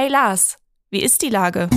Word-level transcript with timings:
Hey 0.00 0.08
Lars, 0.08 0.58
wie 0.92 1.02
ist 1.02 1.22
die 1.22 1.28
Lage? 1.28 1.68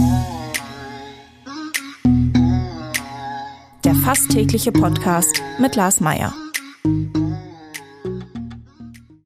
Der 3.84 3.96
fast 3.96 4.30
tägliche 4.30 4.72
Podcast 4.72 5.42
mit 5.58 5.76
Lars 5.76 6.02
Meier. 6.02 6.32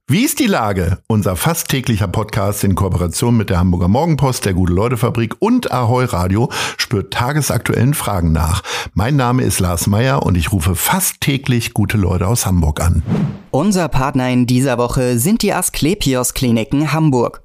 Wie 0.08 0.23
ist 0.23 0.39
die 0.39 0.47
Lage? 0.47 1.00
Unser 1.08 1.36
fast 1.36 1.68
täglicher 1.68 2.08
Podcast 2.08 2.63
in 2.63 2.76
Kooperation 2.76 3.36
mit 3.36 3.50
der 3.50 3.60
Hamburger 3.60 3.89
Morgenpost, 3.89 4.46
der 4.46 4.54
Gute-Leute-Fabrik 4.54 5.36
und 5.40 5.74
Ahoi 5.74 6.06
Radio 6.06 6.50
spürt 6.78 7.12
tagesaktuellen 7.12 7.96
Fragen 7.96 8.32
nach. 8.32 8.62
Mein 8.94 9.18
Name 9.18 9.44
ist 9.44 9.60
Lars 9.60 9.88
Meier 9.88 10.24
und 10.24 10.38
ich 10.38 10.54
rufe 10.54 10.74
fast 10.74 11.20
täglich 11.20 11.74
gute 11.74 11.98
Leute 11.98 12.30
aus 12.30 12.46
Hamburg 12.46 12.80
an. 12.80 13.04
Unser 13.52 13.90
Partner 13.90 14.30
in 14.30 14.48
dieser 14.48 14.78
Woche 14.78 15.20
sind 15.20 15.42
die 15.42 15.52
Asklepios 15.52 16.34
Kliniken 16.34 16.94
Hamburg. 16.94 17.45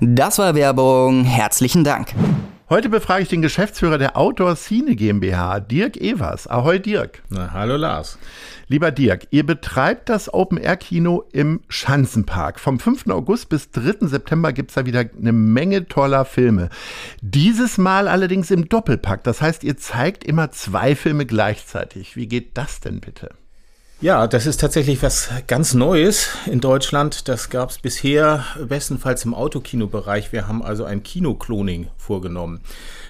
Das 0.00 0.38
war 0.38 0.54
Werbung. 0.54 1.24
Herzlichen 1.24 1.84
Dank. 1.84 2.14
Heute 2.72 2.88
befrage 2.88 3.22
ich 3.22 3.28
den 3.28 3.42
Geschäftsführer 3.42 3.98
der 3.98 4.16
Outdoor 4.16 4.56
Scene 4.56 4.96
GmbH, 4.96 5.60
Dirk 5.60 5.98
Evers. 5.98 6.46
Ahoi 6.48 6.78
Dirk. 6.78 7.22
Na, 7.28 7.52
hallo 7.52 7.76
Lars. 7.76 8.18
Lieber 8.66 8.90
Dirk, 8.90 9.26
ihr 9.30 9.44
betreibt 9.44 10.08
das 10.08 10.32
Open-Air-Kino 10.32 11.24
im 11.32 11.60
Schanzenpark. 11.68 12.58
Vom 12.58 12.80
5. 12.80 13.08
August 13.08 13.50
bis 13.50 13.70
3. 13.72 14.06
September 14.06 14.54
gibt 14.54 14.70
es 14.70 14.76
da 14.76 14.86
wieder 14.86 15.04
eine 15.20 15.32
Menge 15.32 15.86
toller 15.86 16.24
Filme. 16.24 16.70
Dieses 17.20 17.76
Mal 17.76 18.08
allerdings 18.08 18.50
im 18.50 18.70
Doppelpack. 18.70 19.22
Das 19.24 19.42
heißt, 19.42 19.64
ihr 19.64 19.76
zeigt 19.76 20.24
immer 20.24 20.50
zwei 20.52 20.96
Filme 20.96 21.26
gleichzeitig. 21.26 22.16
Wie 22.16 22.26
geht 22.26 22.56
das 22.56 22.80
denn 22.80 23.00
bitte? 23.00 23.28
Ja, 24.02 24.26
das 24.26 24.46
ist 24.46 24.60
tatsächlich 24.60 25.00
was 25.04 25.30
ganz 25.46 25.74
Neues 25.74 26.30
in 26.46 26.60
Deutschland. 26.60 27.28
Das 27.28 27.50
gab 27.50 27.70
es 27.70 27.78
bisher 27.78 28.44
bestenfalls 28.58 29.24
im 29.24 29.32
Autokinobereich. 29.32 30.32
Wir 30.32 30.48
haben 30.48 30.60
also 30.60 30.84
ein 30.84 31.04
Kinokloning 31.04 31.86
vorgenommen. 31.98 32.62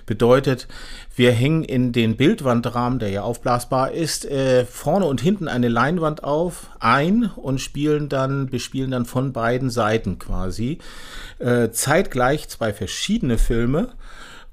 Bedeutet, 0.04 0.68
wir 1.16 1.32
hängen 1.32 1.64
in 1.64 1.92
den 1.92 2.18
Bildwandrahmen, 2.18 2.98
der 2.98 3.08
ja 3.08 3.22
aufblasbar 3.22 3.92
ist, 3.92 4.26
äh, 4.26 4.66
vorne 4.66 5.06
und 5.06 5.22
hinten 5.22 5.48
eine 5.48 5.68
Leinwand 5.68 6.24
auf, 6.24 6.68
ein 6.78 7.24
und 7.24 7.62
spielen 7.62 8.10
dann, 8.10 8.50
bespielen 8.50 8.90
dann 8.90 9.06
von 9.06 9.32
beiden 9.32 9.70
Seiten 9.70 10.18
quasi 10.18 10.76
äh, 11.38 11.70
zeitgleich 11.70 12.50
zwei 12.50 12.74
verschiedene 12.74 13.38
Filme. 13.38 13.94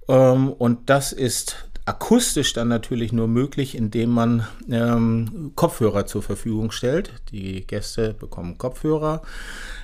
Ähm, 0.08 0.54
und 0.54 0.90
das 0.90 1.12
ist 1.12 1.69
akustisch 1.90 2.54
dann 2.54 2.68
natürlich 2.68 3.12
nur 3.12 3.28
möglich, 3.28 3.76
indem 3.76 4.12
man 4.12 4.48
ähm, 4.70 5.54
Kopfhörer 5.56 6.06
zur 6.06 6.22
Verfügung 6.22 6.70
stellt. 6.70 7.12
Die 7.32 7.66
Gäste 7.66 8.14
bekommen 8.14 8.60
Kopfhörer 8.60 9.24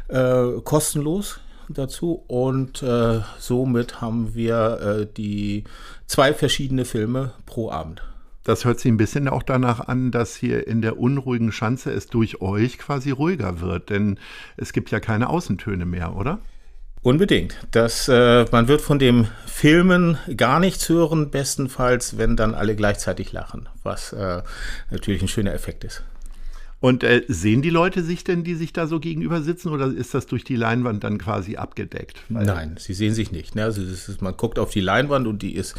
äh, 0.08 0.62
kostenlos 0.64 1.40
dazu 1.68 2.24
und 2.28 2.84
äh, 2.84 3.22
somit 3.40 4.02
haben 4.02 4.36
wir 4.36 4.80
äh, 4.82 5.08
die 5.18 5.64
zwei 6.06 6.36
verschiedene 6.36 6.86
Filme 6.86 7.34
pro 7.48 7.72
Abend. 7.72 8.04
Das 8.44 8.66
hört 8.66 8.80
sich 8.80 8.92
ein 8.92 8.98
bisschen 8.98 9.28
auch 9.28 9.42
danach 9.42 9.80
an, 9.80 10.12
dass 10.12 10.36
hier 10.36 10.68
in 10.68 10.84
der 10.84 11.00
unruhigen 11.00 11.52
Schanze 11.52 11.92
es 11.92 12.06
durch 12.06 12.40
euch 12.40 12.78
quasi 12.78 13.10
ruhiger 13.10 13.62
wird, 13.62 13.90
denn 13.90 14.20
es 14.58 14.74
gibt 14.74 14.92
ja 14.92 15.00
keine 15.00 15.30
Außentöne 15.30 15.88
mehr, 15.88 16.16
oder? 16.16 16.38
Unbedingt. 17.06 17.56
Das, 17.70 18.08
äh, 18.08 18.46
man 18.52 18.68
wird 18.68 18.82
von 18.82 18.98
dem 18.98 19.28
Filmen 19.46 20.18
gar 20.36 20.60
nichts 20.60 20.90
hören, 20.90 21.30
bestenfalls, 21.30 22.18
wenn 22.18 22.36
dann 22.36 22.56
alle 22.56 22.76
gleichzeitig 22.76 23.32
lachen, 23.32 23.70
was 23.84 24.12
äh, 24.12 24.42
natürlich 24.90 25.22
ein 25.22 25.28
schöner 25.28 25.54
Effekt 25.54 25.84
ist. 25.84 26.02
Und 26.80 27.04
äh, 27.04 27.22
sehen 27.28 27.62
die 27.62 27.70
Leute 27.70 28.02
sich 28.02 28.24
denn, 28.24 28.44
die 28.44 28.56
sich 28.56 28.74
da 28.74 28.88
so 28.88 29.00
gegenüber 29.00 29.44
sitzen, 29.44 29.70
oder 29.70 29.86
ist 29.86 30.16
das 30.16 30.26
durch 30.26 30.44
die 30.44 30.56
Leinwand 30.56 31.04
dann 31.04 31.20
quasi 31.20 31.58
abgedeckt? 31.58 32.18
Weil 32.30 32.48
Nein, 32.48 32.76
sie 32.80 32.96
sehen 32.96 33.14
sich 33.14 33.32
nicht. 33.32 33.54
Ne? 33.54 33.66
Also 33.66 33.84
ist, 33.84 34.24
man 34.24 34.36
guckt 34.36 34.58
auf 34.58 34.72
die 34.72 34.82
Leinwand 34.82 35.28
und 35.28 35.44
die 35.44 35.54
ist 35.54 35.76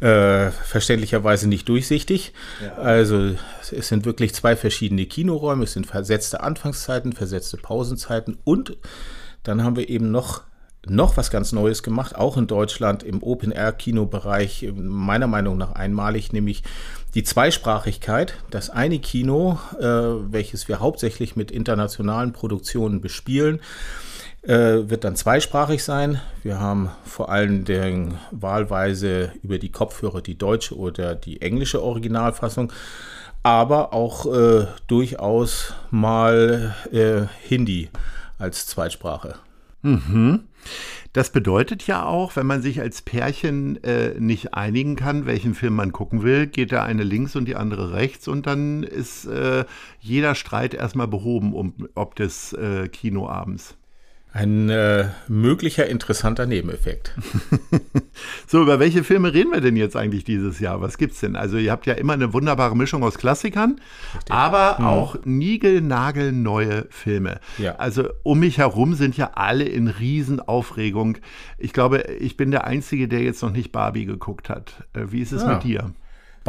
äh, 0.00 0.50
verständlicherweise 0.50 1.48
nicht 1.48 1.70
durchsichtig. 1.70 2.34
Ja. 2.62 2.74
Also 2.74 3.34
es 3.72 3.88
sind 3.88 4.04
wirklich 4.04 4.34
zwei 4.34 4.56
verschiedene 4.56 5.06
Kinoräume. 5.06 5.64
Es 5.64 5.72
sind 5.72 5.86
versetzte 5.86 6.42
Anfangszeiten, 6.42 7.14
versetzte 7.14 7.56
Pausenzeiten 7.56 8.36
und 8.44 8.76
dann 9.42 9.64
haben 9.64 9.76
wir 9.76 9.88
eben 9.88 10.10
noch 10.10 10.42
noch 10.86 11.16
was 11.16 11.30
ganz 11.30 11.52
Neues 11.52 11.82
gemacht, 11.82 12.16
auch 12.16 12.36
in 12.36 12.46
Deutschland 12.46 13.02
im 13.02 13.22
Open-Air-Kinobereich, 13.22 14.72
meiner 14.74 15.26
Meinung 15.26 15.58
nach 15.58 15.72
einmalig, 15.72 16.32
nämlich 16.32 16.62
die 17.14 17.22
Zweisprachigkeit. 17.22 18.34
Das 18.50 18.70
eine 18.70 18.98
Kino, 18.98 19.58
äh, 19.78 19.84
welches 19.84 20.68
wir 20.68 20.80
hauptsächlich 20.80 21.36
mit 21.36 21.50
internationalen 21.50 22.32
Produktionen 22.32 23.00
bespielen, 23.00 23.60
äh, 24.42 24.88
wird 24.88 25.04
dann 25.04 25.16
zweisprachig 25.16 25.84
sein. 25.84 26.20
Wir 26.42 26.58
haben 26.58 26.90
vor 27.04 27.28
allen 27.28 27.64
Dingen 27.64 28.18
wahlweise 28.30 29.32
über 29.42 29.58
die 29.58 29.70
Kopfhörer 29.70 30.22
die 30.22 30.38
deutsche 30.38 30.76
oder 30.76 31.14
die 31.14 31.42
englische 31.42 31.82
Originalfassung, 31.82 32.72
aber 33.42 33.92
auch 33.92 34.26
äh, 34.32 34.66
durchaus 34.86 35.74
mal 35.90 36.74
äh, 36.90 37.22
Hindi 37.46 37.90
als 38.38 38.66
Zweitsprache. 38.66 39.34
Mhm. 39.82 40.40
Das 41.12 41.32
bedeutet 41.32 41.86
ja 41.86 42.04
auch, 42.04 42.36
wenn 42.36 42.46
man 42.46 42.62
sich 42.62 42.80
als 42.80 43.02
Pärchen 43.02 43.82
äh, 43.82 44.14
nicht 44.20 44.54
einigen 44.54 44.94
kann, 44.94 45.26
welchen 45.26 45.54
Film 45.54 45.74
man 45.74 45.90
gucken 45.92 46.22
will, 46.22 46.46
geht 46.46 46.70
der 46.70 46.84
eine 46.84 47.02
links 47.02 47.34
und 47.34 47.46
die 47.46 47.56
andere 47.56 47.92
rechts 47.92 48.28
und 48.28 48.46
dann 48.46 48.84
ist 48.84 49.24
äh, 49.26 49.64
jeder 49.98 50.34
Streit 50.34 50.74
erstmal 50.74 51.08
behoben 51.08 51.52
um 51.52 51.88
ob 51.94 52.14
des 52.14 52.52
äh, 52.52 52.88
Kinoabends. 52.88 53.76
Ein 54.32 54.70
äh, 54.70 55.08
möglicher 55.26 55.86
interessanter 55.86 56.46
Nebeneffekt. 56.46 57.16
so, 58.46 58.62
über 58.62 58.78
welche 58.78 59.02
Filme 59.02 59.34
reden 59.34 59.50
wir 59.50 59.60
denn 59.60 59.74
jetzt 59.74 59.96
eigentlich 59.96 60.22
dieses 60.22 60.60
Jahr? 60.60 60.80
Was 60.80 60.98
gibt's 60.98 61.18
denn? 61.18 61.34
Also, 61.34 61.56
ihr 61.56 61.72
habt 61.72 61.86
ja 61.86 61.94
immer 61.94 62.12
eine 62.12 62.32
wunderbare 62.32 62.76
Mischung 62.76 63.02
aus 63.02 63.18
Klassikern, 63.18 63.80
Richtig. 64.14 64.32
aber 64.32 64.78
hm. 64.78 64.84
auch 64.84 65.16
niegelnagelneue 65.24 66.86
Filme. 66.90 67.40
Ja. 67.58 67.74
Also, 67.76 68.08
um 68.22 68.38
mich 68.38 68.58
herum 68.58 68.94
sind 68.94 69.16
ja 69.16 69.32
alle 69.34 69.64
in 69.64 69.88
Riesenaufregung. 69.88 71.18
Ich 71.58 71.72
glaube, 71.72 72.02
ich 72.20 72.36
bin 72.36 72.52
der 72.52 72.68
Einzige, 72.68 73.08
der 73.08 73.22
jetzt 73.22 73.42
noch 73.42 73.52
nicht 73.52 73.72
Barbie 73.72 74.04
geguckt 74.04 74.48
hat. 74.48 74.84
Äh, 74.92 75.06
wie 75.10 75.22
ist 75.22 75.32
es 75.32 75.42
ja. 75.42 75.54
mit 75.54 75.64
dir? 75.64 75.92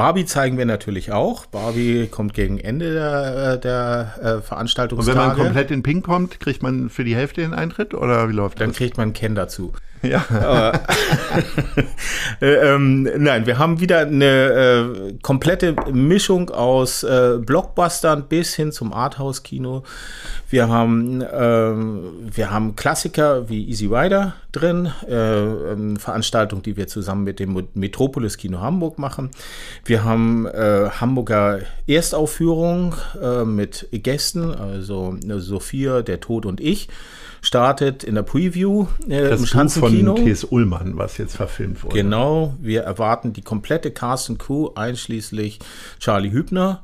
Barbie 0.02 0.26
zeigen 0.26 0.58
wir 0.58 0.66
natürlich 0.66 1.12
auch. 1.12 1.46
Barbie 1.46 2.08
kommt 2.08 2.34
gegen 2.34 2.58
Ende 2.58 2.92
der, 2.92 3.54
äh, 3.54 3.60
der 3.60 4.40
äh, 4.40 4.42
Veranstaltung. 4.42 4.98
Und 4.98 5.06
wenn 5.06 5.16
man 5.16 5.36
komplett 5.36 5.70
in 5.70 5.84
Pink 5.84 6.04
kommt, 6.04 6.40
kriegt 6.40 6.64
man 6.64 6.90
für 6.90 7.04
die 7.04 7.16
Hälfte 7.16 7.42
den 7.42 7.54
Eintritt 7.54 7.94
oder 7.94 8.28
wie 8.28 8.34
läuft 8.34 8.60
Dann 8.60 8.70
das? 8.70 8.78
Dann 8.78 8.84
kriegt 8.84 8.98
man 8.98 9.14
Ken 9.14 9.36
dazu. 9.36 9.74
Ja. 10.02 10.72
äh, 12.42 12.46
ähm, 12.46 13.04
nein, 13.18 13.46
wir 13.46 13.60
haben 13.60 13.80
wieder 13.80 14.00
eine 14.00 14.26
äh, 14.26 15.14
komplette 15.22 15.76
Mischung 15.92 16.50
aus 16.50 17.04
äh, 17.04 17.38
Blockbustern 17.40 18.28
bis 18.28 18.56
hin 18.56 18.72
zum 18.72 18.94
Arthouse-Kino. 18.94 19.84
Wir 20.50 20.68
haben, 20.70 21.24
ähm, 21.32 22.30
wir 22.34 22.52
haben 22.52 22.76
Klassiker 22.76 23.48
wie 23.50 23.70
Easy 23.70 23.86
Rider 23.86 24.34
drin, 24.52 24.92
äh, 25.08 25.14
eine 25.14 26.00
Veranstaltung, 26.00 26.62
die 26.64 26.78
wir 26.78 26.88
zusammen 26.88 27.24
mit 27.24 27.40
dem 27.40 27.68
Metropolis 27.74 28.38
Kino 28.38 28.60
Hamburg 28.60 28.98
machen. 28.98 29.30
Wir 29.86 30.04
haben 30.04 30.48
äh, 30.48 30.90
Hamburger 31.00 31.60
Erstaufführung 31.88 32.96
äh, 33.22 33.46
mit 33.46 33.88
Gästen, 33.92 34.54
also 34.54 35.16
Sophia, 35.38 36.02
der 36.02 36.20
Tod 36.20 36.46
und 36.46 36.60
ich 36.60 36.90
startet 37.42 38.04
in 38.04 38.16
der 38.16 38.24
Preview 38.24 38.88
äh, 39.08 39.30
das 39.30 39.40
im 39.42 39.46
Schanzenkino. 39.46 40.16
von 40.16 40.26
T.S. 40.26 40.44
Ullmann, 40.46 40.98
was 40.98 41.18
jetzt 41.18 41.36
verfilmt 41.36 41.84
wurde. 41.84 41.96
Genau, 41.96 42.56
wir 42.60 42.84
erwarten 42.84 43.34
die 43.34 43.42
komplette 43.42 43.92
Cast 43.92 44.30
und 44.30 44.38
Crew, 44.38 44.70
einschließlich 44.76 45.60
Charlie 46.00 46.32
Hübner. 46.32 46.84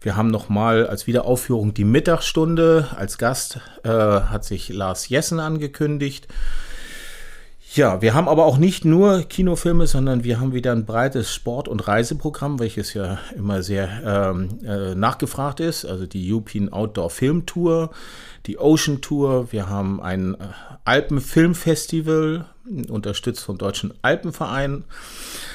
Wir 0.00 0.16
haben 0.16 0.28
nochmal 0.28 0.86
als 0.86 1.06
Wiederaufführung 1.06 1.72
die 1.72 1.84
Mittagsstunde. 1.84 2.88
Als 2.94 3.16
Gast 3.16 3.60
äh, 3.84 3.88
hat 3.88 4.44
sich 4.44 4.68
Lars 4.68 5.08
Jessen 5.08 5.40
angekündigt. 5.40 6.28
Ja, 7.74 8.00
wir 8.00 8.14
haben 8.14 8.28
aber 8.28 8.46
auch 8.46 8.56
nicht 8.56 8.84
nur 8.84 9.22
Kinofilme, 9.22 9.88
sondern 9.88 10.22
wir 10.22 10.38
haben 10.38 10.54
wieder 10.54 10.70
ein 10.70 10.84
breites 10.84 11.34
Sport- 11.34 11.66
und 11.66 11.88
Reiseprogramm, 11.88 12.60
welches 12.60 12.94
ja 12.94 13.18
immer 13.36 13.64
sehr 13.64 13.88
ähm, 14.06 14.60
äh, 14.64 14.94
nachgefragt 14.94 15.58
ist. 15.58 15.84
Also 15.84 16.06
die 16.06 16.32
European 16.32 16.72
Outdoor 16.72 17.10
Film 17.10 17.46
Tour, 17.46 17.90
die 18.46 18.58
Ocean 18.58 19.00
Tour. 19.00 19.50
Wir 19.50 19.68
haben 19.68 20.00
ein 20.00 20.34
äh, 20.34 20.38
Alpenfilmfestival, 20.84 22.44
unterstützt 22.88 23.42
vom 23.42 23.58
Deutschen 23.58 23.92
Alpenverein. 24.02 24.84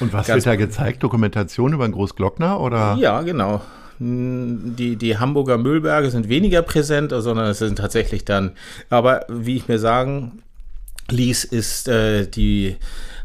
Und 0.00 0.12
was 0.12 0.26
Ganz 0.26 0.44
wird 0.44 0.46
da 0.46 0.56
gezeigt? 0.56 1.02
Dokumentation 1.02 1.72
über 1.72 1.88
den 1.88 1.92
Großglockner 1.92 2.60
oder? 2.60 2.96
Ja, 3.00 3.22
genau 3.22 3.62
die, 4.02 4.96
die 4.96 5.18
Hamburger 5.18 5.58
Müllberge 5.58 6.10
sind 6.10 6.30
weniger 6.30 6.62
präsent, 6.62 7.12
sondern 7.14 7.50
es 7.50 7.58
sind 7.58 7.76
tatsächlich 7.76 8.24
dann, 8.24 8.52
aber 8.88 9.26
wie 9.28 9.56
ich 9.56 9.68
mir 9.68 9.78
sagen 9.78 10.40
ließ, 11.10 11.44
ist 11.44 11.88
äh, 11.88 12.26
die 12.26 12.76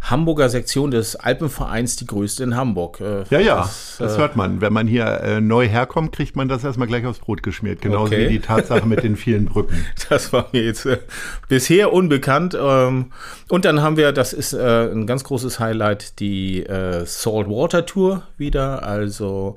Hamburger 0.10 0.50
Sektion 0.50 0.92
des 0.92 1.16
Alpenvereins 1.16 1.96
die 1.96 2.06
größte 2.06 2.44
in 2.44 2.56
Hamburg. 2.56 3.00
Äh, 3.02 3.24
ja, 3.30 3.40
ja, 3.40 3.58
das, 3.58 3.96
das 3.98 4.16
äh, 4.16 4.20
hört 4.20 4.36
man. 4.36 4.62
Wenn 4.62 4.72
man 4.72 4.88
hier 4.88 5.06
äh, 5.06 5.42
neu 5.42 5.68
herkommt, 5.68 6.12
kriegt 6.12 6.36
man 6.36 6.48
das 6.48 6.64
erstmal 6.64 6.88
gleich 6.88 7.06
aufs 7.06 7.20
Brot 7.20 7.42
geschmiert. 7.42 7.82
Genauso 7.82 8.14
okay. 8.14 8.26
wie 8.26 8.34
die 8.34 8.40
Tatsache 8.40 8.86
mit 8.86 9.04
den 9.04 9.16
vielen 9.16 9.46
Brücken. 9.46 9.86
Das 10.10 10.32
war 10.32 10.48
mir 10.52 10.64
jetzt 10.64 10.86
äh, 10.86 11.00
bisher 11.48 11.92
unbekannt. 11.92 12.56
Ähm, 12.60 13.12
und 13.50 13.66
dann 13.66 13.82
haben 13.82 13.98
wir, 13.98 14.12
das 14.12 14.34
ist 14.34 14.54
äh, 14.54 14.92
ein 14.92 15.08
ganz 15.08 15.24
großes 15.24 15.60
Highlight, 15.60 16.20
die 16.20 16.64
Saltwater 17.06 17.86
Tour 17.86 18.24
wieder, 18.38 18.84
also 18.84 19.56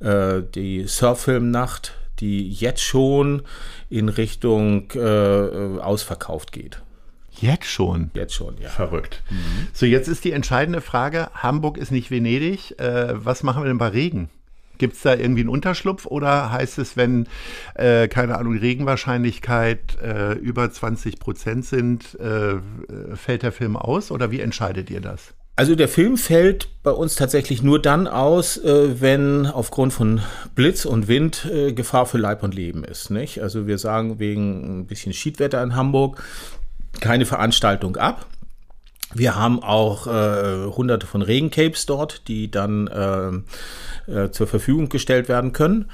die 0.00 0.84
Surffilmnacht, 0.86 1.92
die 2.20 2.50
jetzt 2.50 2.82
schon 2.82 3.42
in 3.90 4.08
Richtung 4.08 4.90
ausverkauft 5.80 6.52
geht. 6.52 6.80
Jetzt 7.40 7.66
schon? 7.66 8.10
Jetzt 8.14 8.34
schon, 8.34 8.56
ja. 8.60 8.68
Verrückt. 8.68 9.22
Mhm. 9.30 9.68
So, 9.72 9.86
jetzt 9.86 10.08
ist 10.08 10.24
die 10.24 10.32
entscheidende 10.32 10.80
Frage: 10.80 11.30
Hamburg 11.34 11.78
ist 11.78 11.90
nicht 11.90 12.10
Venedig. 12.10 12.78
Äh, 12.78 13.14
was 13.24 13.42
machen 13.42 13.62
wir 13.62 13.68
denn 13.68 13.78
bei 13.78 13.88
Regen? 13.88 14.28
Gibt 14.78 14.96
es 14.96 15.02
da 15.02 15.14
irgendwie 15.14 15.40
einen 15.40 15.50
Unterschlupf 15.50 16.06
oder 16.06 16.50
heißt 16.50 16.78
es, 16.78 16.96
wenn, 16.96 17.26
äh, 17.74 18.08
keine 18.08 18.38
Ahnung, 18.38 18.56
Regenwahrscheinlichkeit 18.56 19.98
äh, 20.02 20.32
über 20.32 20.72
20 20.72 21.18
Prozent 21.18 21.66
sind, 21.66 22.18
äh, 22.18 22.54
fällt 23.14 23.42
der 23.42 23.52
Film 23.52 23.76
aus 23.76 24.10
oder 24.10 24.30
wie 24.30 24.40
entscheidet 24.40 24.88
ihr 24.88 25.02
das? 25.02 25.34
Also 25.60 25.74
der 25.74 25.88
Film 25.88 26.16
fällt 26.16 26.70
bei 26.82 26.90
uns 26.90 27.16
tatsächlich 27.16 27.62
nur 27.62 27.82
dann 27.82 28.06
aus, 28.06 28.56
äh, 28.56 28.98
wenn 29.02 29.44
aufgrund 29.44 29.92
von 29.92 30.22
Blitz 30.54 30.86
und 30.86 31.06
Wind 31.06 31.46
äh, 31.52 31.74
Gefahr 31.74 32.06
für 32.06 32.16
Leib 32.16 32.42
und 32.42 32.54
Leben 32.54 32.82
ist. 32.82 33.10
Nicht? 33.10 33.42
Also 33.42 33.66
wir 33.66 33.76
sagen 33.76 34.18
wegen 34.18 34.80
ein 34.80 34.86
bisschen 34.86 35.12
Schiedwetter 35.12 35.62
in 35.62 35.76
Hamburg, 35.76 36.24
keine 37.00 37.26
Veranstaltung 37.26 37.96
ab. 37.96 38.26
Wir 39.12 39.34
haben 39.34 39.62
auch 39.62 40.06
äh, 40.06 40.66
hunderte 40.66 41.06
von 41.06 41.22
Regencapes 41.22 41.86
dort, 41.86 42.28
die 42.28 42.50
dann 42.50 42.86
äh, 42.86 44.12
äh, 44.12 44.30
zur 44.30 44.46
Verfügung 44.46 44.88
gestellt 44.88 45.28
werden 45.28 45.52
können. 45.52 45.90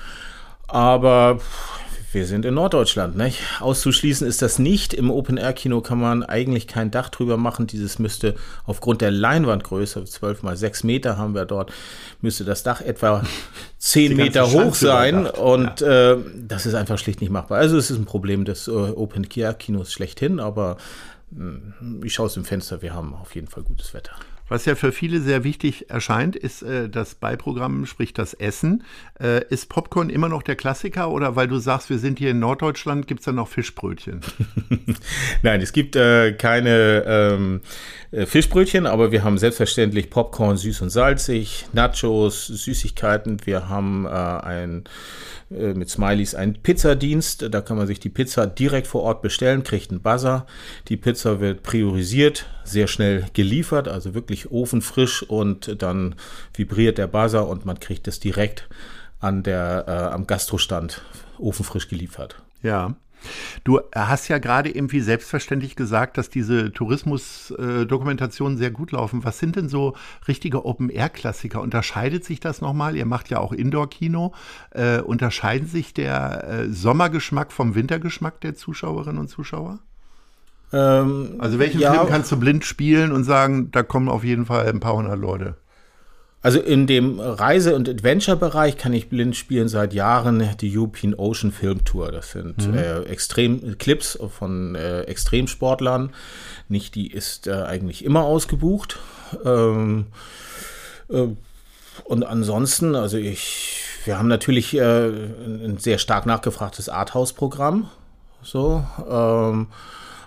Aber 0.68 1.40
wir 2.16 2.24
sind 2.24 2.46
in 2.46 2.54
Norddeutschland, 2.54 3.14
nicht? 3.14 3.42
Auszuschließen 3.60 4.26
ist 4.26 4.40
das 4.40 4.58
nicht. 4.58 4.94
Im 4.94 5.10
Open-Air-Kino 5.10 5.82
kann 5.82 6.00
man 6.00 6.22
eigentlich 6.22 6.66
kein 6.66 6.90
Dach 6.90 7.10
drüber 7.10 7.36
machen. 7.36 7.66
Dieses 7.66 7.98
müsste 7.98 8.36
aufgrund 8.64 9.02
der 9.02 9.10
Leinwandgröße, 9.10 10.02
12 10.02 10.42
mal 10.42 10.56
6 10.56 10.82
Meter 10.84 11.18
haben 11.18 11.34
wir 11.34 11.44
dort, 11.44 11.74
müsste 12.22 12.44
das 12.46 12.62
Dach 12.62 12.80
etwa 12.80 13.22
10 13.78 14.16
Meter 14.16 14.50
hoch 14.50 14.74
sein. 14.74 15.26
Und 15.26 15.82
ja. 15.82 16.12
äh, 16.12 16.18
das 16.34 16.64
ist 16.64 16.72
einfach 16.72 16.96
schlicht 16.96 17.20
nicht 17.20 17.28
machbar. 17.28 17.58
Also 17.58 17.76
es 17.76 17.90
ist 17.90 17.98
ein 17.98 18.06
Problem 18.06 18.46
des 18.46 18.66
äh, 18.66 18.70
Open-Air-Kinos 18.70 19.92
schlechthin, 19.92 20.40
aber 20.40 20.78
äh, 21.32 22.06
ich 22.06 22.14
schaue 22.14 22.26
aus 22.26 22.34
dem 22.34 22.46
Fenster, 22.46 22.80
wir 22.80 22.94
haben 22.94 23.14
auf 23.14 23.34
jeden 23.34 23.48
Fall 23.48 23.62
gutes 23.62 23.92
Wetter. 23.92 24.12
Was 24.48 24.64
ja 24.64 24.76
für 24.76 24.92
viele 24.92 25.20
sehr 25.20 25.42
wichtig 25.42 25.90
erscheint, 25.90 26.36
ist 26.36 26.62
äh, 26.62 26.88
das 26.88 27.16
Beiprogramm, 27.16 27.84
sprich 27.86 28.12
das 28.12 28.32
Essen. 28.34 28.84
Äh, 29.20 29.44
ist 29.48 29.68
Popcorn 29.68 30.08
immer 30.08 30.28
noch 30.28 30.42
der 30.42 30.54
Klassiker 30.54 31.10
oder 31.10 31.34
weil 31.34 31.48
du 31.48 31.58
sagst, 31.58 31.90
wir 31.90 31.98
sind 31.98 32.18
hier 32.18 32.30
in 32.30 32.38
Norddeutschland, 32.38 33.08
gibt 33.08 33.20
es 33.20 33.26
da 33.26 33.32
noch 33.32 33.48
Fischbrötchen? 33.48 34.20
Nein, 35.42 35.60
es 35.60 35.72
gibt 35.72 35.96
äh, 35.96 36.32
keine 36.32 37.04
ähm, 37.06 37.60
äh, 38.12 38.26
Fischbrötchen, 38.26 38.86
aber 38.86 39.10
wir 39.10 39.24
haben 39.24 39.38
selbstverständlich 39.38 40.10
Popcorn 40.10 40.56
süß 40.56 40.82
und 40.82 40.90
salzig, 40.90 41.66
Nachos, 41.72 42.46
Süßigkeiten. 42.46 43.38
Wir 43.44 43.68
haben 43.68 44.06
äh, 44.06 44.08
ein 44.08 44.84
äh, 45.50 45.74
mit 45.74 45.88
Smileys 45.88 46.34
einen 46.34 46.54
Pizzadienst. 46.54 47.46
Da 47.50 47.60
kann 47.60 47.76
man 47.76 47.86
sich 47.86 48.00
die 48.00 48.08
Pizza 48.08 48.46
direkt 48.46 48.86
vor 48.86 49.02
Ort 49.02 49.22
bestellen, 49.22 49.62
kriegt 49.62 49.90
einen 49.90 50.00
Buzzer. 50.00 50.46
Die 50.88 50.96
Pizza 50.96 51.40
wird 51.40 51.62
priorisiert, 51.62 52.46
sehr 52.64 52.88
schnell 52.88 53.26
geliefert, 53.32 53.86
also 53.86 54.14
wirklich 54.14 54.35
ofenfrisch 54.50 55.22
und 55.22 55.82
dann 55.82 56.14
vibriert 56.54 56.98
der 56.98 57.06
Buzzer 57.06 57.48
und 57.48 57.64
man 57.64 57.80
kriegt 57.80 58.06
es 58.08 58.20
direkt 58.20 58.68
an 59.20 59.42
der, 59.42 59.84
äh, 59.88 60.14
am 60.14 60.26
Gastrostand 60.26 61.02
ofenfrisch 61.38 61.88
geliefert. 61.88 62.42
Ja. 62.62 62.94
Du 63.64 63.80
hast 63.94 64.28
ja 64.28 64.38
gerade 64.38 64.70
irgendwie 64.70 65.00
selbstverständlich 65.00 65.74
gesagt, 65.74 66.16
dass 66.18 66.30
diese 66.30 66.72
Tourismusdokumentationen 66.72 68.58
sehr 68.58 68.70
gut 68.70 68.92
laufen. 68.92 69.24
Was 69.24 69.38
sind 69.38 69.56
denn 69.56 69.68
so 69.68 69.96
richtige 70.28 70.64
Open-Air-Klassiker? 70.64 71.60
Unterscheidet 71.60 72.24
sich 72.24 72.40
das 72.40 72.60
nochmal? 72.60 72.94
Ihr 72.94 73.06
macht 73.06 73.28
ja 73.30 73.38
auch 73.38 73.52
Indoor-Kino. 73.52 74.32
Äh, 74.70 75.00
unterscheiden 75.00 75.66
sich 75.66 75.94
der 75.94 76.44
äh, 76.44 76.68
Sommergeschmack 76.68 77.52
vom 77.52 77.74
Wintergeschmack 77.74 78.40
der 78.42 78.54
Zuschauerinnen 78.54 79.18
und 79.18 79.28
Zuschauer? 79.28 79.80
Ähm, 80.72 81.36
also 81.38 81.58
welchen 81.58 81.80
ja, 81.80 81.92
Film 81.92 82.08
kannst 82.08 82.32
du 82.32 82.36
blind 82.38 82.64
spielen 82.64 83.12
und 83.12 83.24
sagen, 83.24 83.70
da 83.70 83.82
kommen 83.82 84.08
auf 84.08 84.24
jeden 84.24 84.46
Fall 84.46 84.66
ein 84.68 84.80
paar 84.80 84.94
hundert 84.94 85.18
Leute? 85.18 85.54
Also 86.42 86.60
in 86.60 86.86
dem 86.86 87.18
Reise- 87.18 87.74
und 87.74 87.88
Adventure-Bereich 87.88 88.76
kann 88.76 88.92
ich 88.92 89.08
blind 89.08 89.34
spielen 89.34 89.68
seit 89.68 89.92
Jahren 89.92 90.48
die 90.60 90.76
European 90.76 91.14
Ocean 91.14 91.50
Film 91.50 91.84
Tour. 91.84 92.12
Das 92.12 92.30
sind 92.30 92.68
mhm. 92.68 92.74
äh, 92.74 93.00
extrem 93.02 93.78
Clips 93.78 94.16
von 94.38 94.76
äh, 94.76 95.00
Extremsportlern. 95.02 96.10
Nicht 96.68 96.94
die 96.94 97.10
ist 97.10 97.48
äh, 97.48 97.52
eigentlich 97.52 98.04
immer 98.04 98.22
ausgebucht. 98.22 99.00
Ähm, 99.44 100.06
äh, 101.08 101.28
und 102.04 102.24
ansonsten, 102.24 102.94
also 102.94 103.16
ich, 103.16 103.82
wir 104.04 104.16
haben 104.16 104.28
natürlich 104.28 104.76
äh, 104.76 105.08
ein 105.08 105.78
sehr 105.78 105.98
stark 105.98 106.26
nachgefragtes 106.26 106.88
Arthouse-Programm. 106.88 107.88
So. 108.42 108.84
Ähm, 109.10 109.66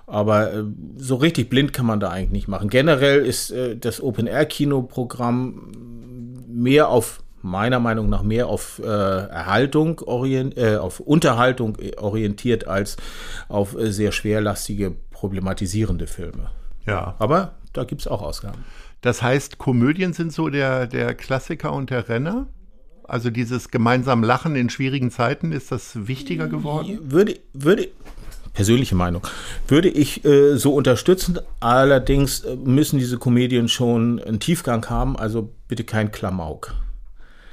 aber 0.09 0.53
äh, 0.53 0.63
so 0.97 1.15
richtig 1.15 1.49
blind 1.49 1.73
kann 1.73 1.85
man 1.85 1.99
da 1.99 2.09
eigentlich 2.09 2.31
nicht 2.31 2.47
machen. 2.47 2.69
Generell 2.69 3.25
ist 3.25 3.51
äh, 3.51 3.77
das 3.77 4.01
Open-Air-Kino-Programm 4.01 5.71
mehr 6.47 6.89
auf 6.89 7.23
meiner 7.41 7.79
Meinung 7.79 8.09
nach 8.09 8.23
mehr 8.23 8.47
auf 8.47 8.81
äh, 8.83 8.87
Erhaltung 8.87 9.99
orient, 9.99 10.57
äh, 10.57 10.75
auf 10.75 10.99
Unterhaltung 10.99 11.77
orientiert 11.97 12.67
als 12.67 12.97
auf 13.47 13.77
äh, 13.77 13.91
sehr 13.91 14.11
schwerlastige 14.11 14.95
problematisierende 15.11 16.07
Filme. 16.07 16.49
Ja. 16.85 17.15
Aber 17.19 17.53
da 17.73 17.83
gibt 17.83 18.01
es 18.01 18.07
auch 18.07 18.21
Ausgaben. 18.21 18.65
Das 19.01 19.21
heißt, 19.21 19.57
Komödien 19.57 20.13
sind 20.13 20.33
so 20.33 20.49
der, 20.49 20.87
der 20.87 21.13
Klassiker 21.13 21.71
und 21.71 21.89
der 21.89 22.09
Renner? 22.09 22.47
Also 23.03 23.29
dieses 23.31 23.71
gemeinsam 23.71 24.23
Lachen 24.23 24.55
in 24.55 24.69
schwierigen 24.69 25.09
Zeiten, 25.09 25.51
ist 25.51 25.71
das 25.71 26.07
wichtiger 26.07 26.47
geworden? 26.47 26.99
Würde, 27.03 27.39
würde, 27.53 27.87
persönliche 28.53 28.95
Meinung, 28.95 29.25
würde 29.67 29.89
ich 29.89 30.25
äh, 30.25 30.57
so 30.57 30.73
unterstützen. 30.73 31.39
Allerdings 31.59 32.41
äh, 32.41 32.55
müssen 32.55 32.99
diese 32.99 33.17
Komedien 33.17 33.69
schon 33.69 34.19
einen 34.19 34.39
Tiefgang 34.39 34.85
haben, 34.89 35.17
also 35.17 35.49
bitte 35.67 35.83
kein 35.83 36.11
Klamauk. 36.11 36.75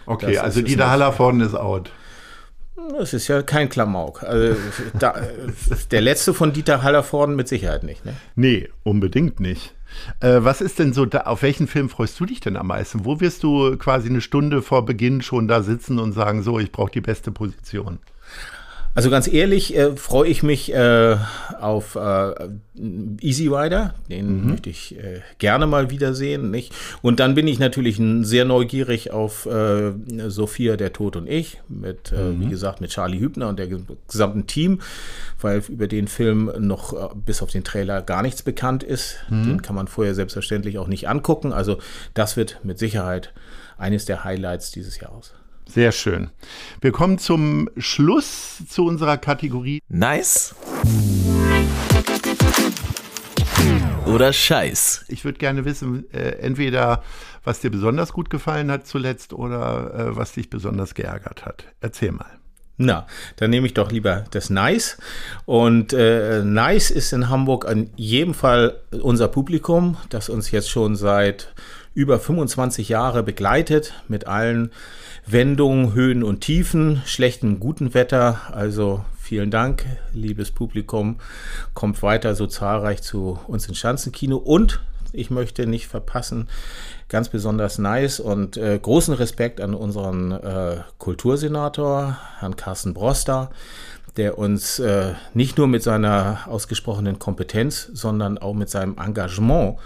Okay, 0.07 0.35
das 0.35 0.45
also 0.45 0.63
Dieter 0.63 0.91
Hallervorden 0.91 1.41
ist 1.41 1.55
out. 1.55 1.91
Das 2.99 3.15
ist 3.15 3.27
ja 3.29 3.43
kein 3.43 3.69
Klamauk. 3.69 4.23
Also, 4.23 4.57
da, 4.99 5.15
der 5.91 6.01
letzte 6.01 6.35
von 6.35 6.53
Dieter 6.53 6.83
Hallervorden 6.83 7.35
mit 7.35 7.49
Sicherheit 7.49 7.83
nicht. 7.83 8.05
Ne? 8.05 8.15
Nee, 8.35 8.69
unbedingt 8.85 9.41
nicht. 9.41 9.75
Äh, 10.21 10.39
was 10.41 10.61
ist 10.61 10.79
denn 10.79 10.93
so, 10.93 11.07
da, 11.07 11.23
auf 11.23 11.43
welchen 11.43 11.69
Film 11.69 11.89
freust 11.89 12.19
du 12.21 12.27
dich 12.27 12.41
denn 12.41 12.57
am 12.57 12.69
meisten? 12.69 13.05
Wo 13.05 13.21
wirst 13.21 13.43
du 13.43 13.77
quasi 13.77 14.09
eine 14.09 14.21
Stunde 14.21 14.63
vor 14.63 14.85
Beginn 14.85 15.23
schon 15.23 15.49
da 15.49 15.63
sitzen 15.63 15.99
und 15.99 16.13
sagen, 16.13 16.43
so, 16.43 16.59
ich 16.59 16.71
brauche 16.71 16.91
die 16.91 17.01
beste 17.01 17.33
Position? 17.33 17.99
Also 18.97 19.11
ganz 19.11 19.29
ehrlich 19.29 19.77
äh, 19.77 19.95
freue 19.95 20.27
ich 20.31 20.43
mich 20.43 20.73
äh, 20.73 21.19
auf 21.61 21.97
äh, 21.97 22.33
Easy 23.21 23.47
Rider. 23.47 23.93
Den 24.09 24.41
mhm. 24.41 24.51
möchte 24.51 24.71
ich 24.71 24.97
äh, 24.97 25.21
gerne 25.37 25.67
mal 25.67 25.91
wiedersehen. 25.91 26.51
Nicht? 26.51 26.73
Und 27.03 27.21
dann 27.21 27.35
bin 27.35 27.47
ich 27.47 27.59
natürlich 27.59 28.01
sehr 28.23 28.47
neugierig 28.47 29.11
auf 29.11 29.45
äh, 29.45 29.93
Sophia, 30.29 30.79
der 30.79 30.95
Tod 30.95 31.17
und 31.17 31.29
ich. 31.29 31.61
Mit, 31.69 32.11
äh, 32.11 32.17
mhm. 32.17 32.41
wie 32.41 32.49
gesagt, 32.49 32.81
mit 32.81 32.91
Charlie 32.91 33.21
Hübner 33.21 33.49
und 33.49 33.59
der 33.59 33.69
gesamten 34.09 34.47
Team, 34.47 34.81
weil 35.43 35.63
über 35.69 35.89
den 35.89 36.09
Film 36.09 36.51
noch 36.59 37.15
bis 37.15 37.43
auf 37.43 37.51
den 37.51 37.65
Trailer 37.65 38.01
gar 38.01 38.23
nichts 38.23 38.43
bekannt 38.43 38.83
ist. 38.83 39.19
Mhm. 39.29 39.45
Den 39.45 39.63
kann 39.63 39.77
man 39.77 39.89
vorher 39.89 40.15
selbstverständlich 40.15 40.79
auch 40.79 40.89
nicht 40.89 41.07
angucken. 41.07 41.53
Also 41.53 41.77
das 42.15 42.39
wird 42.39 42.61
mit 42.63 42.79
Sicherheit 42.79 43.35
eines 43.77 44.07
der 44.07 44.25
Highlights 44.25 44.71
dieses 44.71 44.99
Jahres. 44.99 45.35
Sehr 45.69 45.93
schön. 45.93 46.31
Wir 46.81 46.93
kommen 46.93 47.19
zum 47.19 47.69
Schluss 47.77 48.63
zu 48.69 48.85
unserer 48.85 49.19
Kategorie. 49.19 49.81
Nice. 49.89 50.55
oder 54.07 54.33
Scheiß? 54.33 55.05
Ich 55.09 55.25
würde 55.25 55.39
gerne 55.39 55.65
wissen, 55.65 56.11
äh, 56.13 56.39
entweder 56.39 57.03
was 57.45 57.61
dir 57.61 57.71
besonders 57.71 58.13
gut 58.13 58.31
gefallen 58.31 58.71
hat 58.71 58.87
zuletzt 58.87 59.33
oder 59.33 59.95
äh, 59.95 60.17
was 60.17 60.33
dich 60.33 60.49
besonders 60.49 60.95
geärgert 60.95 61.45
hat. 61.45 61.67
Erzähl 61.81 62.13
mal. 62.13 62.39
Na, 62.79 63.07
dann 63.37 63.51
nehme 63.51 63.67
ich 63.67 63.75
doch 63.75 63.91
lieber 63.91 64.25
das 64.33 64.51
Nice. 64.51 64.99
Und 65.47 65.95
äh, 65.95 66.43
Nice 66.45 66.91
ist 66.91 67.13
in 67.13 67.31
Hamburg 67.31 67.67
in 67.71 67.91
jedem 67.97 68.35
Fall 68.35 68.81
unser 69.03 69.29
Publikum, 69.29 69.97
das 70.11 70.29
uns 70.29 70.51
jetzt 70.51 70.69
schon 70.69 70.95
seit 70.95 71.55
über 71.95 72.21
25 72.21 72.91
Jahre 72.91 73.23
begleitet 73.23 73.95
mit 74.09 74.27
allen 74.27 74.71
Wendungen, 75.27 75.95
Höhen 75.95 76.23
und 76.23 76.43
Tiefen, 76.43 77.03
schlechten, 77.07 77.59
guten 77.59 77.95
Wetter. 77.95 78.43
Also 78.53 79.03
vielen 79.19 79.51
Dank, 79.51 79.87
liebes 80.13 80.51
Publikum. 80.51 81.17
Kommt 81.73 82.03
weiter 82.03 82.35
so 82.35 82.47
zahlreich 82.47 83.01
zu 83.01 83.39
uns 83.47 83.67
ins 83.67 83.79
Schanzenkino 83.79 84.37
und 84.37 84.81
ich 85.13 85.31
möchte 85.31 85.67
nicht 85.67 85.87
verpassen, 85.87 86.49
ganz 87.09 87.29
besonders 87.29 87.79
nice 87.79 88.21
und 88.21 88.57
äh, 88.57 88.79
großen 88.81 89.15
Respekt 89.15 89.61
an 89.61 89.75
unseren 89.75 90.33
äh, 90.33 90.79
Kultursenator, 90.99 92.19
Herrn 92.39 92.57
Carsten 92.57 92.95
Broster, 92.95 93.51
der 94.17 94.39
uns 94.39 94.79
äh, 94.79 95.13
nicht 95.35 95.59
nur 95.59 95.67
mit 95.67 95.83
seiner 95.83 96.41
ausgesprochenen 96.47 97.19
Kompetenz, 97.19 97.91
sondern 97.93 98.39
auch 98.39 98.55
mit 98.55 98.71
seinem 98.71 98.97
Engagement 98.99 99.79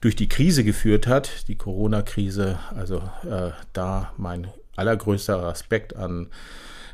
durch 0.00 0.16
die 0.16 0.28
Krise 0.28 0.64
geführt 0.64 1.06
hat, 1.06 1.48
die 1.48 1.56
Corona-Krise. 1.56 2.58
Also 2.74 3.02
äh, 3.28 3.50
da 3.72 4.12
mein 4.16 4.48
allergrößter 4.76 5.48
Respekt 5.48 5.96
an 5.96 6.28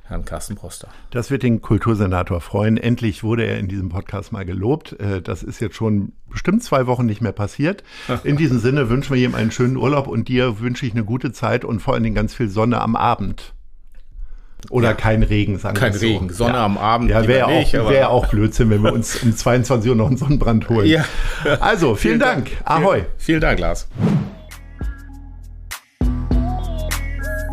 Herrn 0.04 0.24
Carsten 0.24 0.56
Proster. 0.56 0.88
Das 1.10 1.30
wird 1.30 1.42
den 1.42 1.62
Kultursenator 1.62 2.40
freuen. 2.40 2.76
Endlich 2.76 3.22
wurde 3.22 3.44
er 3.44 3.58
in 3.58 3.68
diesem 3.68 3.88
Podcast 3.88 4.32
mal 4.32 4.44
gelobt. 4.44 4.98
Äh, 5.00 5.22
das 5.22 5.42
ist 5.42 5.60
jetzt 5.60 5.76
schon 5.76 6.12
bestimmt 6.28 6.62
zwei 6.62 6.86
Wochen 6.86 7.06
nicht 7.06 7.20
mehr 7.20 7.32
passiert. 7.32 7.84
In 8.24 8.36
diesem 8.36 8.58
Sinne 8.58 8.88
wünschen 8.88 9.14
wir 9.14 9.22
ihm 9.22 9.34
einen 9.34 9.50
schönen 9.50 9.76
Urlaub 9.76 10.06
und 10.06 10.28
dir 10.28 10.60
wünsche 10.60 10.86
ich 10.86 10.92
eine 10.92 11.04
gute 11.04 11.32
Zeit 11.32 11.64
und 11.64 11.80
vor 11.80 11.94
allen 11.94 12.02
Dingen 12.02 12.14
ganz 12.14 12.34
viel 12.34 12.48
Sonne 12.48 12.80
am 12.80 12.96
Abend. 12.96 13.54
Oder 14.70 14.90
ja. 14.90 14.94
kein 14.94 15.22
Regen, 15.22 15.58
sagen 15.58 15.76
Kein 15.76 15.92
so. 15.92 16.06
Regen, 16.06 16.30
Sonne 16.30 16.54
ja. 16.54 16.64
am 16.64 16.78
Abend. 16.78 17.10
Ja, 17.10 17.26
wäre 17.26 17.46
auch, 17.46 17.72
wär 17.72 18.10
auch 18.10 18.28
Blödsinn, 18.28 18.70
wenn 18.70 18.82
wir 18.82 18.92
uns 18.92 19.22
um 19.22 19.36
22 19.36 19.90
Uhr 19.90 19.96
noch 19.96 20.06
einen 20.06 20.16
Sonnenbrand 20.16 20.68
holen. 20.68 20.86
Ja. 20.86 21.04
Also, 21.60 21.94
vielen, 21.94 21.96
vielen 21.96 22.20
Dank. 22.20 22.50
Dank. 22.64 22.84
Ahoi. 22.84 22.98
Vielen, 22.98 23.08
vielen 23.18 23.40
Dank, 23.40 23.58
Lars. 23.58 23.88